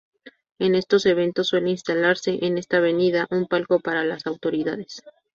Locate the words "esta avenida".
2.57-3.27